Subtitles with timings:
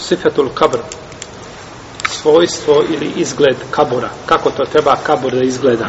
[0.00, 0.78] sifetul kabr
[2.08, 4.08] svojstvo ili izgled kabura.
[4.26, 5.88] Kako to treba kabur da izgleda?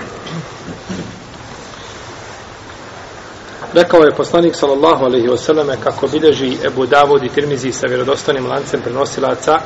[3.73, 8.81] Rekao je poslanik sallallahu alaihi wasallam kako bilježi Ebu Davud i Tirmizi sa vjerodostanim lancem
[8.81, 9.59] prenosilaca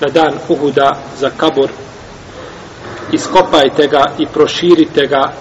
[0.00, 0.90] na dan Uhuda
[1.20, 1.68] za kabur.
[3.12, 5.32] Iskopajte ga i proširite ga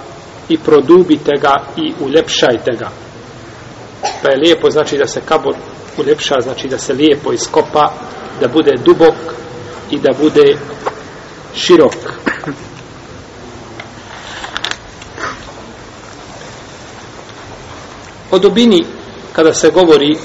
[0.49, 3.02] i produbite ga i uljepšajte ga
[4.23, 5.55] pa je lijepo znači da se kabor
[5.97, 7.93] uljepša znači da se lijepo iskopa
[8.41, 9.15] da bude dubok
[9.91, 10.57] i da bude
[11.55, 11.93] širok.
[18.31, 18.85] O dubini
[19.33, 20.17] kada se govori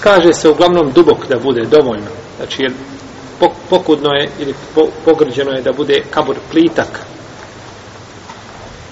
[0.00, 2.10] kaže se uglavnom dubok da bude dovoljno.
[2.36, 2.72] Znači jer
[3.70, 4.54] pokudno je ili
[5.04, 7.06] pogrđeno je da bude kabor plitak.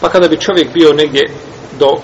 [0.01, 1.31] Pa kada bi čovjek bio negdje
[1.79, 2.01] do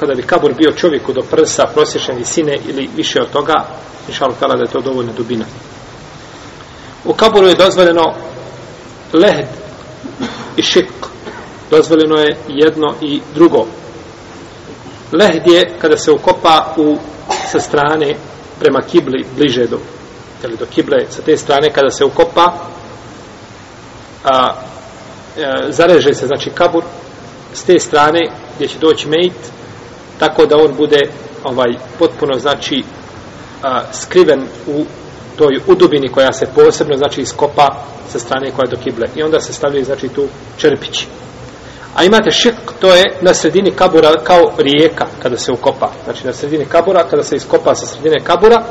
[0.00, 3.66] kada bi kabur bio čovjeku do prsa prosječne visine ili više od toga
[4.08, 5.44] inšalu tala da je to dovoljna dubina.
[7.04, 8.14] U kaburu je dozvoljeno
[9.12, 9.48] lehd
[10.56, 10.90] i šik
[11.70, 13.66] dozvoljeno je jedno i drugo.
[15.12, 16.96] Lehd je kada se ukopa u
[17.50, 18.14] sa strane
[18.58, 19.78] prema kibli bliže do
[20.44, 22.54] ili do kible sa te strane kada se ukopa
[24.24, 24.54] a, a,
[25.36, 26.84] e, zareže se znači kabur
[27.52, 28.20] s te strane
[28.56, 29.59] gdje će doći mejt
[30.20, 31.00] tako da on bude
[31.44, 32.84] ovaj potpuno znači
[33.62, 34.84] a, skriven u
[35.36, 37.68] toj udubini koja se posebno znači iskopa
[38.12, 39.08] sa strane koja je do kible.
[39.16, 40.26] I onda se stavljaju znači tu
[40.58, 41.06] čerpići.
[41.94, 45.90] A imate šik to je na sredini kabura kao rijeka kada se ukopa.
[46.04, 48.64] Znači na sredini kabura kada se iskopa sa sredine kabura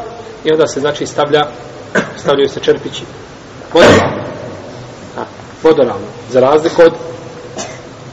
[0.46, 1.42] i onda se znači stavlja
[2.22, 3.04] stavljaju se čerpići.
[3.74, 4.30] Vodoravno
[5.64, 6.94] vodoravno za razliku od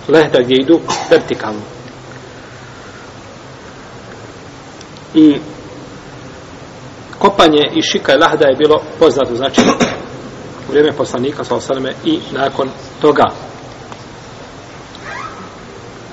[0.09, 1.75] lehda gdje idu vertikalno.
[5.17, 5.39] I
[7.19, 9.61] kopanje i šika i lahda je bilo poznato znači
[10.69, 12.69] u vrijeme poslanika sallallahu i nakon
[13.00, 13.25] toga.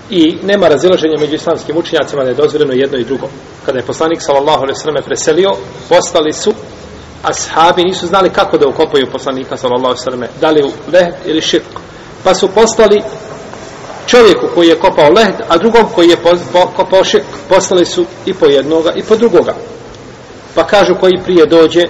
[0.10, 3.28] I nema razilaženja među islamskim učinjacima da je dozvoljeno jedno i drugo.
[3.66, 5.52] Kada je poslanik sallallahu alejhi ve selleme preselio
[5.90, 6.54] postali su
[7.24, 11.08] ashabi nisu znali kako da ukopaju poslanika sallallahu alejhi ve selleme da li u leh
[11.26, 11.64] ili šik
[12.24, 13.02] pa su postali
[14.08, 16.18] čovjeku koji je kopao lehd a drugom koji je
[16.76, 19.56] kopao šek, poslali su i po jednoga i po drugoga.
[20.56, 21.84] Pa kažu koji prije dođe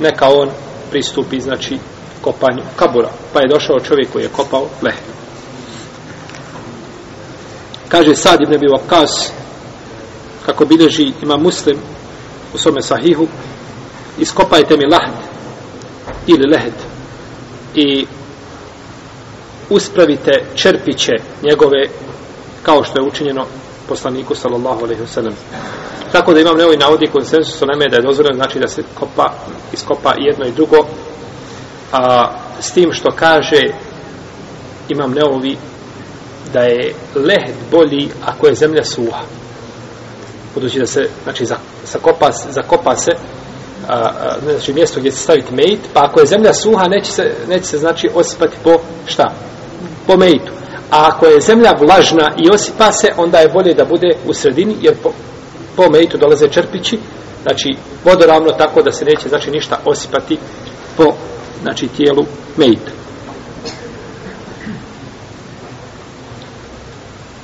[0.00, 0.50] neka on
[0.90, 1.78] pristupi znači
[2.20, 3.08] kopanju kabura.
[3.32, 5.22] Pa je došao čovjek koji je kopao lehd
[7.92, 9.30] kaže Sad ibn Abi Waqqas
[10.46, 11.76] kako bilježi ima muslim
[12.54, 13.26] u svome sahihu
[14.18, 15.12] iskopajte mi lahd
[16.26, 16.74] ili lehd
[17.74, 18.06] i
[19.72, 21.12] uspravite čerpiće
[21.42, 21.88] njegove
[22.62, 23.46] kao što je učinjeno
[23.88, 25.34] poslaniku sallallahu alejhi ve sellem.
[26.12, 29.32] tako da imam neovi navodi konsensus o da je dozvoljeno znači da se kopa,
[29.72, 30.76] iskopa jedno i drugo.
[31.92, 33.62] A s tim što kaže
[34.88, 35.56] imam neovi
[36.52, 39.22] da je lehd bolji ako je zemlja suha.
[40.54, 41.46] Budući da se znači
[41.84, 43.12] zakopa, zakopa se
[43.88, 47.34] a, a, znači mjesto gdje se staviti mejt pa ako je zemlja suha neće se,
[47.48, 49.32] neće se znači osipati po šta?
[50.06, 50.52] Po mejtu.
[50.90, 54.76] A ako je zemlja vlažna i osipa se onda je bolje da bude u sredini
[54.80, 55.10] jer po,
[55.76, 56.98] po mejtu dolaze črpići
[57.42, 60.38] znači vodoravno tako da se neće znači ništa osipati
[60.96, 61.12] po
[61.62, 62.24] znači tijelu
[62.56, 62.90] mejta.